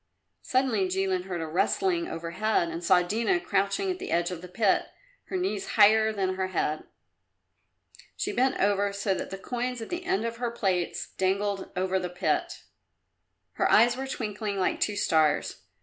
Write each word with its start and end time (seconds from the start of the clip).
Suddenly 0.41 0.87
Jilin 0.87 1.25
heard 1.25 1.41
a 1.41 1.45
rustling 1.45 2.07
overhead 2.07 2.69
and 2.69 2.83
saw 2.83 3.03
Dina 3.03 3.39
crouching 3.39 3.91
at 3.91 3.99
the 3.99 4.09
edge 4.09 4.31
of 4.31 4.41
the 4.41 4.47
pit, 4.47 4.87
her 5.25 5.37
knees 5.37 5.67
higher 5.77 6.11
than 6.11 6.33
her 6.37 6.47
head. 6.47 6.85
She 8.17 8.31
bent 8.31 8.59
over 8.59 8.91
so 8.93 9.13
that 9.13 9.29
the 9.29 9.37
coins 9.37 9.79
at 9.79 9.89
the 9.89 10.05
end 10.05 10.25
of 10.25 10.37
her 10.37 10.49
plaits 10.49 11.11
dangled 11.19 11.69
over 11.75 11.99
the 11.99 12.09
pit. 12.09 12.63
Her 13.51 13.69
eyes 13.71 13.95
were 13.95 14.07
twinkling 14.07 14.57
like 14.57 14.79
two 14.79 14.95
stars. 14.95 15.61